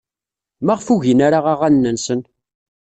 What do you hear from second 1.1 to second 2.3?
ara aɣanen-nsen?